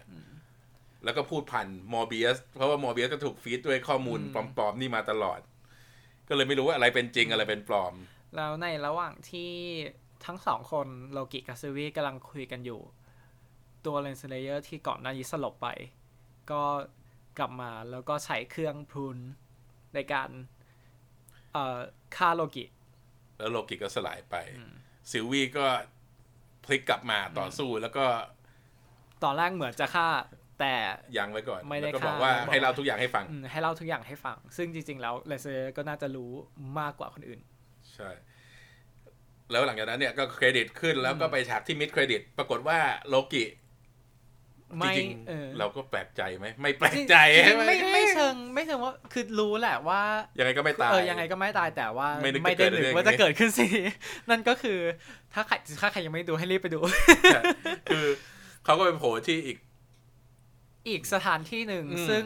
[1.04, 5.40] แล้วก็พูดผ่านโมเบียสเพราะว่าโมเบียสก็ถูก feed ด้วยข้อมูลอืมปลอมๆนี่มาตลอด
[6.28, 7.94] ก็เลยไม่รู้ว่าอะไรเป็นจริงอะไรเป็นปลอม
[8.36, 9.52] แล้วในระหว่างที่
[10.26, 12.82] ทั้งสองคนโลกิกับซิลวี่กำลังคุยกันอยู่
[13.86, 15.68] ตัวเรนสเลเยอร์ที่ก่อนหน้านี้สลบไป
[16.52, 16.64] ก็
[17.38, 19.18] กลับมาแล้วก็ใช้เครื่อง prune
[19.94, 20.30] ในการ
[21.54, 21.80] เอ่อ
[22.16, 22.66] ฆ่าโลกิ
[23.38, 24.36] แล้วโลกิก็สลายไป
[25.12, 25.66] ซิลวี่ก็
[26.66, 28.06] พลิกกลับมาต่อสู้แล้วก็
[29.24, 30.08] ตอนแรกเหมือนจะฆ่า
[30.60, 30.74] แต่
[31.18, 36.32] ยังไว้ก่อนไม่ได้แล้วก็บอกฆ่าว่าแล้วบอกให้เล่าทุกอย่างให้ฟังอืมให้เล่าทุกอย่างให้ฟัง ซึ่งจริง ๆ แล้วเรนสเลเยอร์ก็น่าจะรู้
[36.80, 37.40] มากกว่าคนอื่น
[37.94, 38.10] ใช่
[39.52, 43.44] แล้วหลังจากนั้นเนี่ยก็เครดิตขึ้นแล้วก็ไปฉากที่ mid-credit ปรากฏว่าโลกิ
[44.72, 50.02] จไม่ริงเออๆเราก็แปลกใจไหมไม่แปลกใจจริงๆใช่ไหมไม่ไม่เชิงไม่เชิงว่าคือรู้แหละว่า
[50.40, 53.68] ยังไงก็ไม่ตายเออยังไงก็ไม่ตายแต่ว่าไม่นึกจะไม่ได้เกิดนึกเรื่องว่าจะนี้เกิดขึ้นสิ
[54.30, 54.80] นั่นก็คือ
[55.34, 56.80] ถ้าใครถ้าใครยังไม่ดูให้รีบไปดู
[57.34, 57.42] ใช่
[57.92, 58.06] คือ
[58.66, 59.58] เขาก็ไปโผล่ที่อีก
[60.90, 62.24] อีกสถานที่หนึ่งอืมซึ่ง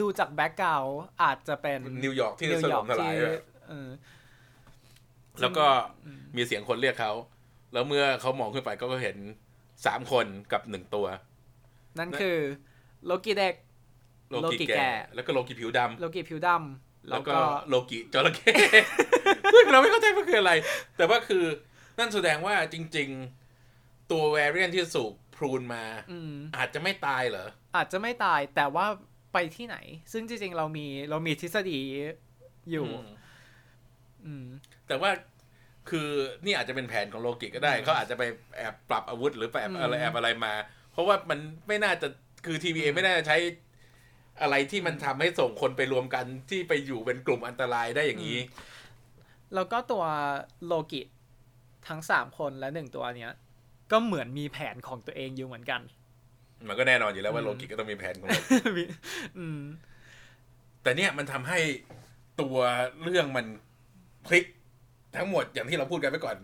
[0.00, 0.84] ดูจากแบ็กกราว
[1.22, 3.88] อาจจะเป็นนิวยอร์กที่นิวสยลอร์มกทลาที่ยอะเออ
[5.40, 5.66] แล้วก็
[6.36, 7.12] มีเสียงคนเรียกเขา
[7.72, 9.16] แล้วเมื่อเขามองขึ้นไปก็เห็น
[9.86, 11.06] สามคนกับหนึ่งตัว
[11.98, 12.36] นั่นคือ
[13.06, 13.54] โลกิเด็ก
[14.30, 17.32] โลกิโลกิแก่แก่ แล้วก็โลกิผิวดำโลกิผิวดำแล้วก็
[17.68, 18.52] โลกิจระเข้
[19.52, 20.52] ซึ่งเราไม่เข้าใจว่าคืออะไร
[20.96, 21.44] แต่ว่าคือ
[21.98, 23.08] นั่นแสดงว่าจริง
[23.60, 28.86] ๆ ตัว variant ที่ถูก prune มาอืมอาจจะไม่ตายเหรอ อาจจะไม่ตายแต่ว่า
[29.32, 29.76] ไปที่ไหน
[30.12, 31.80] ซึ่งจริง ๆ เรามีเรามีทฤษฎี
[32.70, 33.08] อยู่อืม
[34.26, 34.46] อืม
[34.88, 35.10] แต่ว่า
[35.90, 36.08] คือ
[36.44, 38.22] นี่อาจจะเป็นแผนของโลกิก็ได้ เขาอาจจะไป
[38.56, 42.08] แอบปรับอาวุธหรือไปแอบอืมอะไรแอบอะไรมาเพ ราะว่ามันไม่น่าจะ
[42.46, 43.36] คือทีวีไม่น่าจะใช้
[44.42, 48.38] อะไรที่มันทำให้ส่งคนไปรวมกันที่ไปอยู่เป็นกลุ่มอันตรายได้อย่างนี้
[49.54, 50.04] แล้วก็ตัว
[50.66, 51.02] โลกิ
[51.88, 53.32] ทั้งสามคนและหนึ่งตัวเนี้ย
[53.92, 55.80] ก็เหมือนมีแผนของตัวเองอยู่เหมือนกัน
[56.68, 58.44] มันก็แน่นอนอยู่แล้วว่าอืมโลกิก็ต้องมีแผนของมัน
[58.76, 58.84] มี
[59.38, 59.60] อืม
[60.82, 61.58] แต่เนี่ยมันทำให้
[62.40, 62.56] ตัว
[63.02, 63.46] เรื่องมัน
[64.26, 64.44] พลิก
[65.16, 66.36] ทั้งหมดอย่างที่เราพูดกันไปก่อน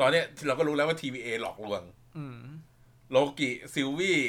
[0.00, 1.82] ตอนเนี้ยเราก็รู้แล้วว่า TVA หลอกลวง
[2.16, 2.38] อืม
[3.10, 4.20] โลกิซิลวี่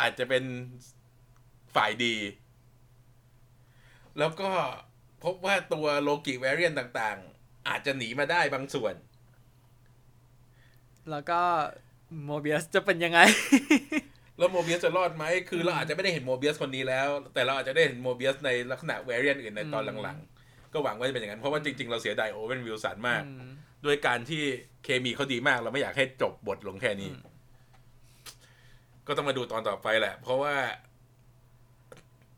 [0.00, 0.44] อาจจะเป็น
[1.74, 2.16] ฝ่ายดี
[4.18, 4.50] แล้วก็
[5.24, 8.94] พบว่าตัวโลกิแวรเรียนต่างๆ อาจจะหนีมาได้บางส่วน
[11.10, 11.40] แล้วก็
[12.26, 13.20] โมเบียสจะเป็นยังไง
[14.38, 23.48] แล้วโมเบียสจะรอดไหม คือเราอาจจะไม่ได้เห็นโมเบียสคนนี้แล้ว แต่เราอาจจะได้เห็นโมเบียสในลักษณะ variant อื่นในตอนหลังๆ ก็หวังว่าจะเป็นอย่างนั้น เพราะว่าจริงๆ เราเสียดายโอเวนวิลสันมากอืม
[23.84, 24.42] ด้วยการที่
[24.84, 27.27] เคมีเขาดีมาก เราไม่อยากให้จบบทลงแค่นี้อืม
[29.08, 30.54] ก็ต้องมาดูตอนต่อไปแหละ เพราะว่า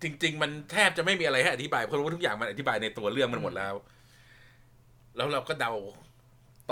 [0.03, 3.75] จริง ๆ มันแทบจะไม่มีอะไรให้อธิบาย เพราะว่าทุกอย่างมันอธิบายในตัวเรื่องมันหมดแล้ว
[5.17, 5.73] แล้วเราก็เดา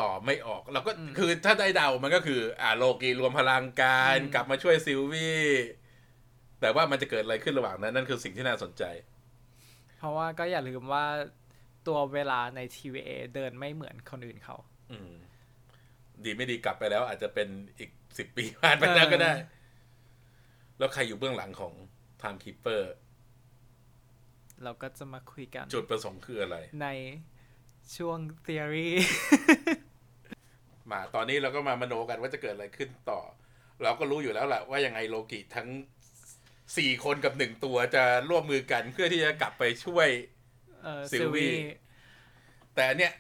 [0.01, 5.47] ต่อไม่ออก เราก็คือถ้าได้เดามันก็คือ อ่าโลกีรวมพลังการกลับมาช่วยซิลวี่
[6.61, 8.85] แต่ว่ามันจะเกิดอะไรขึ้นระหว่างนั้น นั่นคือสิ่งที่น่าสนใจ
[9.99, 11.05] เพราะว่าก็อย่าลืมว่า
[11.87, 14.57] ตัวเวลาใน TVA เดินไม่เหมือนคนอื่นเขา
[14.91, 15.13] อืม
[16.25, 19.58] ดีไม่ดีกลับไปแล้ว อาจจะเป็นอีกสิบปีผ่านไปแล้วก็ได้เออ
[20.79, 21.73] แล้วใครอยู่เบื้องหลังของ
[22.23, 22.83] Time Keeper
[24.65, 26.89] เราก็จะมาคุยกัน จุดประสงค์คืออะไร ใน
[27.97, 28.89] ช่วง theory
[30.91, 33.21] มาตอนนี้เราก็มามโนกันว่าจะเกิดอะไรขึ้นต่อ
[33.83, 35.69] เราก็รู้อยู่แล้วแหละว่ายังไงโลกิทั้ง
[36.77, 40.09] สี่คนกับหนึ่งตัวจะร่วมมือกันเพื่อที่จะกลับไปช่วย
[40.83, 41.67] เอ่อซิซิลลวี่วี่
[42.75, 43.13] แต่เนี่ย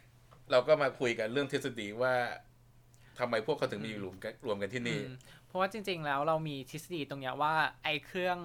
[0.50, 2.14] เราก็มาคุยกันเรื่องทฤษฎีว่า
[3.18, 5.14] ทำไมพวกเขาถึงมีอยู่รวมกันรวมกันที่นี่อืม
[5.48, 8.38] เพราะว่าจริง ๆ แล้วเรามีทฤษฎีตรงเนี้ยว่าไอ้เครื่อง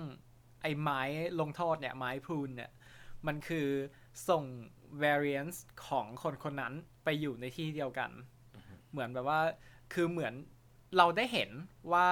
[0.61, 1.01] ไอ้ไม้
[1.39, 2.71] ลงโทษเนี่ย ไม้พูนเนี่ย
[3.27, 3.67] มันคือ
[4.29, 4.43] ส่ง
[5.03, 8.11] variance ของคนคนนั้นไปอยู่ในที่เดียวกัน
[8.91, 9.39] เหมือนแบบว่า
[9.93, 10.33] คือเหมือน
[10.97, 11.49] เราได้เห็น
[11.93, 12.07] ว่า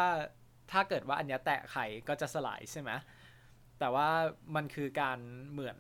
[0.72, 2.92] ถ้าเกิดว่าอันนี้แตะไข่ก็จะสลายใช่ไหม
[3.80, 4.10] แต่ว่า
[4.56, 5.20] มันคือการ
[5.52, 5.78] เหมือน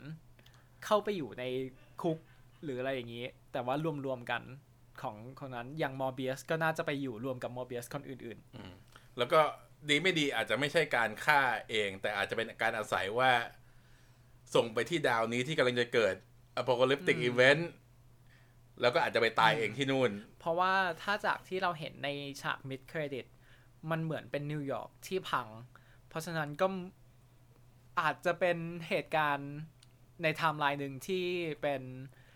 [0.85, 1.43] เข้าไปอยู่ใน
[2.01, 2.17] คุก
[2.63, 4.41] หรืออะไรอย่างนี้ แต่ว่ารวมๆกัน
[5.01, 9.41] ของคนนั้นอย่างมอร์เบียสก็น่าจะไปอยู่รวมกับมอร์เบียสคนอื่นๆ แล้วก็
[9.89, 13.31] ดีไม่ดีอาจจะไม่ใช่การฆ่าเอง แต่อาจจะเป็นการอาศัยว่า
[14.55, 16.15] ส่งไปที่ดาวนี้ที่กำลังจะเกิด
[16.61, 17.63] apocalyptic event
[18.81, 22.09] แล้วก็อาจจะไปตายเองที่นู่นๆเพราะว่าถ้าจากที่เราเห็นใน
[22.41, 23.25] ฉาก mid-credit
[23.91, 25.47] มันเหมือนเป็นนิวยอร์กที่พัง
[26.09, 26.67] เพราะฉะนั้นก็
[28.01, 28.57] อาจจะเป็น
[28.89, 29.51] เหตุการณ์
[30.23, 31.25] ในไทม์ไลน์หนึ่งที่
[31.61, 31.81] เป็น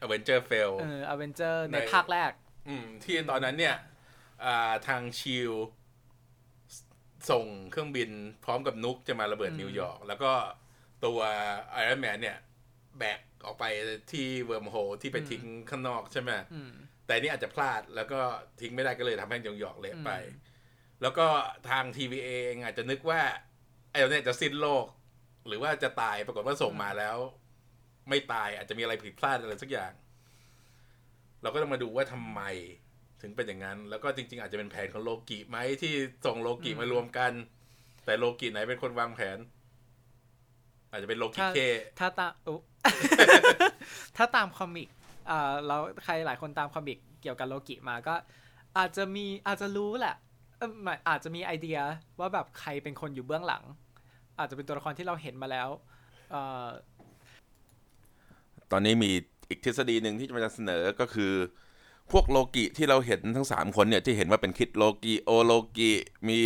[0.03, 2.31] Avenger fail เอออเวนเจอร์ในในภาคแรก
[2.67, 3.75] อืมที่ตอนนั้นเนี่ย
[4.45, 5.53] อ่าทางชีลด์
[7.29, 8.09] ส่งเครื่องบิน
[8.45, 10.31] พร้อมกับ nuke จะมาระเบิดอืมนิวยอร์กแล้วก็
[11.05, 11.19] ตัว
[11.71, 12.37] ไอรอนแมนเนี่ย
[12.99, 13.65] แบกออกไป
[14.11, 16.71] ที่ wormhole ที่ไปทิ้งข้างนอกใช่ไหมอืม
[17.05, 18.19] แต่นี่อาจจะพลาดแล้วก็
[18.61, 20.53] ทิ้งไม่ได้ก็เลยทำให้นิวยอร์กเละไปอืม
[21.01, 21.27] แล้วก็
[21.69, 23.21] ทาง TVA เองอาจจะนึกว่า
[23.89, 24.85] ไอ้เราเนี่ยจะสิ้นโลก
[25.47, 27.17] หรือว่าจะตายปรากฏว่าส่งมาแล้ว
[28.09, 29.91] ไม่ตายอาจจะมีอะไรผิดพลาดอะไรสักอย่าง
[31.41, 32.41] เราก็ต้องมาดูว่าทำไม
[33.25, 35.93] ถึงเป็นอย่างนั้น แล้วก็จริง ๆ อาจจะเป็นแผนของโลกิไหมที่
[36.25, 37.31] ส่งโลกิมารวมกัน
[38.05, 39.37] แต่โลกิไหนเป็นคนวางแผน
[40.91, 41.59] อาจจะเป็นโลกิถ้าเค
[41.99, 42.57] ถ้าตามอุ๊
[44.17, 44.89] ถ้าตามคอมิก
[45.29, 48.15] อ่าแล้วใครหลายคนตามคอมิกเกี่ยวกับโลกิมาก็
[48.77, 50.15] อาจจะมีอาจจะรู้แหละ
[50.57, 51.79] เอิ่มไม่อาจจะมีไอเดีย
[52.19, 53.63] ว่าแบบใครเป็นคนอยู่เบื้องหลัง
[54.39, 55.69] อาจจะเป็นตัวละครที่เราเห็นมาแล้ว
[56.31, 56.67] เอ่อ
[58.71, 59.11] ตอนนี้มี
[59.49, 61.33] อีกทฤษฎีหนึ่งที่จะมาเสนอก็คือ
[62.11, 65.91] พวกโลกิที่เราเห็นทั้งสามคนเนี่ยที่เห็นว่าเป็น Kid Loki Old Loki
[66.29, 66.39] มี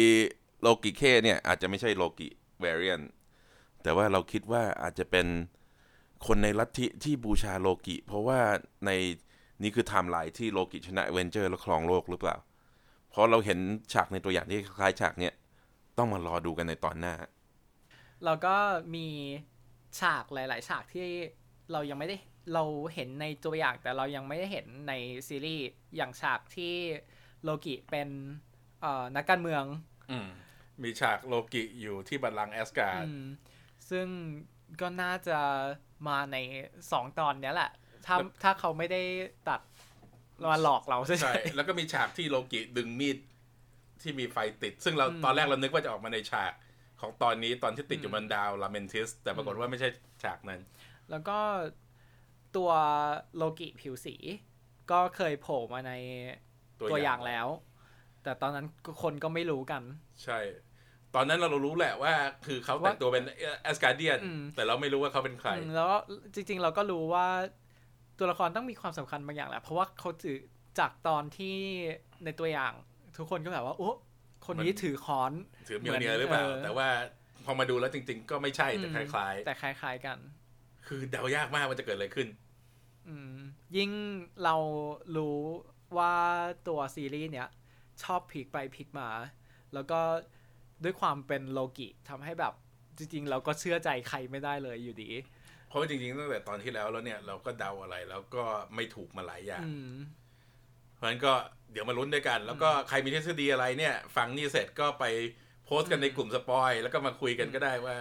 [0.62, 2.28] โลกิเคเนี่ยอาจจะไม่ใช่โลกิ
[2.60, 3.02] variant
[3.84, 5.28] แต่ว่าเราคิดว่าอาจจะเป็น
[6.28, 8.40] คนในลัทธิที่บูชาโลกิ เพราะว่า
[8.86, 8.92] ใน
[9.64, 12.36] นี่คือไทม์ไลน์ที่โลกิชนะอเวนเจอร์และครองโลกหรือเปล่า
[13.10, 13.60] เพราะเราเห็น
[13.94, 15.34] ฉากในตัวอย่างที่คล้ายฉากเนี่ย
[15.98, 17.16] ต้องมารอดูกันในตอนหน้า
[18.26, 18.56] แล้วก็
[18.96, 19.08] มี
[20.00, 21.08] ฉากหลาย ๆ ฉากที่
[21.72, 22.18] เรายังไม่ได้
[22.54, 24.94] เราเห็นในตัวอย่างแต่เรายังไม่ได้เห็นใน
[25.28, 25.64] ซีรีส์
[25.96, 26.74] อย่างฉากที่
[27.44, 28.10] โลกิเป็น
[28.82, 29.64] เอ่อนักการเมือง
[30.12, 30.30] อืม
[30.84, 33.26] มีฉากโลกิอยู่ที่บัลลังก์แอสการ์ดอืม
[33.90, 34.08] ซึ่ง
[34.82, 35.40] ก็น่าจะ
[36.08, 36.38] มาใน
[36.92, 37.72] สองตอนเนี้ยแหละ
[38.06, 39.02] ถ้าถ้าเขาไม่ได้
[39.50, 39.62] ตัด
[40.52, 43.18] มาหลอกเราใช่ใช่แล้วก็มีฉากที่โลกิดึงมีด
[44.02, 46.52] ที่มีไฟติด ซึ่งเราอืมตอนแรกเรานึกว่าจะออกมาในฉาก
[47.02, 49.90] ของตอนนี้ตอนที่ติดอยู่บนดาวลาเมนทิส แต่ปรากฏว่าไม่ใช่
[50.24, 50.62] ฉากนั้น
[51.12, 51.38] แล้วก็
[52.56, 52.72] ตัว
[53.36, 54.16] โลกิผิวสี
[54.92, 55.92] ก็เคยโผล่มาใน
[56.80, 57.48] ตัวตัวออย่างย่างแล้ว
[58.24, 58.66] แต่ตอนนั้น
[59.02, 59.82] คนก็ไม่รู้กัน
[60.24, 60.40] ใช่
[61.16, 62.14] ตอนนั้นเรารู้แหละว่า
[62.46, 63.24] คือเขาแต่งตัวเป็น
[63.64, 65.98] แอสการเดียนอืมแต่เราไม่รู้ว่าเขาเป็นใครอืมแล้วก็
[66.34, 67.28] จริง ๆ เราก็รู้ว่า
[68.20, 70.38] ตัวละครต้องมีความสำคัญบางอย่างแหละ เพราะว่าเขาถือ
[70.80, 71.56] จากตอนที่
[72.26, 72.74] ในตัวอย่าง
[73.18, 73.90] ทุกคนก็แบบว่าโอ้
[74.46, 75.32] คนนี้มันถือค้อน
[75.68, 76.88] ถือเมียวเนียหรือเปล่าเออแต่ว่า
[77.46, 80.39] พอมาดูแล้วจริง ๆ ก็ไม่ใช่แต่อืคมล้ายแต่คล้าย ๆกันๆ
[80.90, 82.28] คือเดายากมากว่าจะเกิดอะไรขึ้น
[83.08, 83.36] อืม
[83.78, 83.92] ยิ่ง
[84.44, 84.56] เรา
[85.18, 85.40] รู้
[85.98, 86.16] ว่า
[86.68, 87.48] ตัวซีรีส์เนี้ย
[88.04, 89.10] ชอบพลิกไปพลิกมา
[89.74, 90.00] แล้วก็
[90.84, 92.54] ด้วยความเป็นโลกิทำให้แบบ
[92.98, 95.10] จริง ๆ เราก็เชื่อใจใครไม่ได้เลยอยู่ดี
[95.68, 98.44] เพราะว่าจริงๆตั้งแต่ตอนที่แล้วแล้วเนี่ยเราก็เดาอะไรแล้วก็
[98.76, 99.94] ไม่ถูกมาหลายอย่างอืม
[100.96, 101.34] เพราะฉะนั้นก็
[101.72, 105.06] เดี๋ยวมาลุ้นด้วยกัน แล้วก็ใครมีทฤษฎีอะไรเนี่ย ฟังนี่เสร็จก็ไป
[105.66, 107.98] โพสต์กันในกลุ่มสปอยแล้วก็มาคุยกันก็ได้ว่า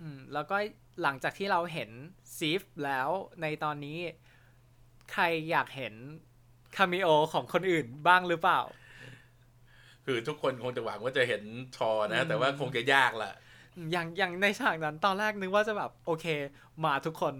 [0.00, 0.56] อืมแล้วก็
[1.02, 1.90] หลังจากที่เราเห็น
[2.36, 3.08] ซีฟแล้ว
[3.42, 3.98] ในตอนนี้
[5.12, 5.94] ใครอยากเห็น
[6.76, 8.60] คาเมโอของคนอื่นบ้างหรือเปล่า
[10.06, 11.42] คือทุกคนคงจะหวังว่าจะเห็น
[11.76, 13.32] ชอนะอืมแต่ว่าคงจะยากละ
[13.92, 16.26] อย่างอย่างในฉากนั้นตอนแรกนึกว่าจะแบบ โอเค
[16.84, 17.34] มาทุกคน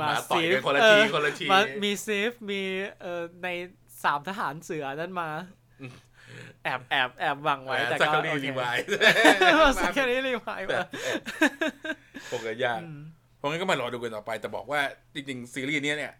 [0.00, 2.62] มาต่อยกันฟคนละเอทีอคนละทีมามีซีฟมี
[3.00, 3.48] เอ่อใน
[4.04, 5.28] สามทหารเสือนั่นมา
[6.64, 8.76] แอบแอบแอบหวังไว้แต่สักก็กรีโอเครีไวาย
[9.82, 10.80] สักแค่นี้รีไวายมา
[12.30, 13.00] คงจะยากอืม
[13.38, 14.80] เพราะงั้นก็มารอดูกันต่อไป แต่บอกว่า
[15.14, 16.12] จริงๆ ซีรีส์เนี้ยเนี่ย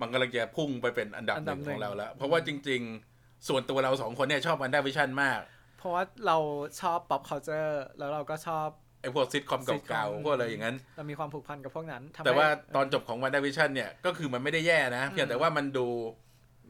[0.00, 2.80] มันกำลังจะพุ่งไปเป็นอันดับอันดับหนึ่งหนึ่งของเราแล้ว เพราะว่าจริง
[3.14, 5.40] ๆ ส่วนตัวเราสองคนเนี่ยชอบวันด้าวิชั่นมาก
[5.78, 6.36] เพราะว่าเรา
[6.80, 8.68] ชอบ pop culture แล้วเราก็ชอบ
[9.02, 15.88] ไอ้พวกซิทคอมซิทคอมเก่าๆพวกอะไรอย่างนั้น เรามีความผูกพันกับพวกนั้นทำให้แต่ว่าตอนจบของวันด้าวิชั่นเนี่ย ก็คือมันไม่ได้แย่นะเพียงแต่ว่ามันดู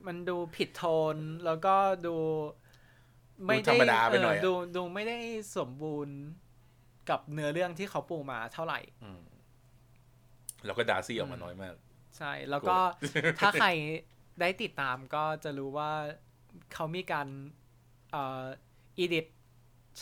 [0.06, 1.74] มันดูผิดโทนแล้วก็
[2.06, 2.16] ดู
[3.48, 5.18] ดูธรรมดาไปหน่อยอะเดดูดูไม่ได้
[5.56, 6.16] สมบูรณ์
[7.10, 9.22] กับเนื้อเรื่องที่เขาปูมาเท่าไหร่อืม
[10.64, 11.74] แล้วก็ดาร์ซี่ออกมาน้อยมาก
[12.16, 12.76] ใช่ แล้วก็
[13.40, 13.68] ถ้าใคร
[14.40, 15.90] ได้ติดตามก็จะรู้ว่า
[16.74, 17.28] เขามีการ
[18.12, 18.44] เอ่อ
[18.98, 19.26] edit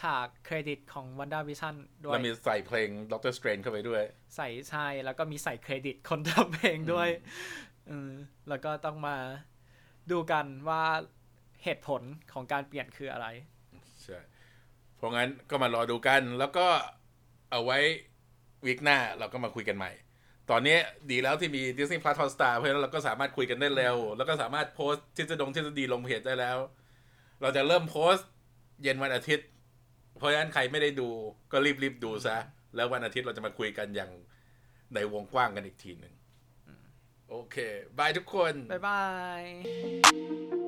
[0.01, 4.03] ฉากเครดิตของ WandaVision ด้วยแล้วมีใส่เพลง Doctor Strange เข้าไปด้วย
[4.37, 7.09] ใส่ใช่ แล้วก็มีใส่เครดิตคนทำเพลงด้วย
[7.89, 8.11] เออ
[8.49, 9.17] แล้วก็ต้องมา
[10.11, 10.83] ดูกันว่า
[11.65, 13.27] เหตุผลของการเปลี่ยนคืออะไร
[14.03, 14.32] ใช่เพ
[15.03, 16.67] ราะงั้นก็มารอดูกัน แล้วก็
[17.51, 17.79] เอาไว้
[18.67, 19.93] วีคหน้าเราก็มาคุยกันใหม่
[20.51, 20.77] ตอนนี้
[21.11, 26.59] ดีแล้วที่มี Disney Plus Hotstar เพราะฉะนั้นเราก็สามารถคุยกันได้เร็ว แล้วก็สามารถโพสต์ทฤษฎงทฤษฎีลงเพจได้แล้ว
[27.41, 28.29] เราจะเริ่มโพสต์
[28.83, 29.47] เย็นวันอาทิตย์
[30.19, 31.09] เพราะฉะนั้นใครไม่ได้ดู
[31.53, 32.37] ก็รีบๆดูซะ
[32.77, 34.11] แล้ววันอาทิตย์เราจะมาคุยกันอย่าง
[34.95, 36.15] ในวงกว้างกันอีกทีหนึ่ง
[37.29, 37.57] โอเค
[37.99, 39.03] บายทุกคน บ๊ายบา
[39.41, 40.62] ย